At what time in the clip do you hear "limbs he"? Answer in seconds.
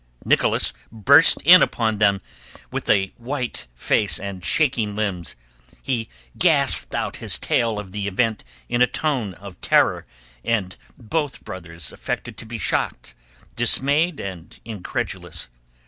4.95-6.09